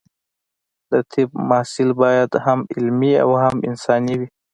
[0.91, 4.27] د طب محصل باید هم علمي او هم انساني وي.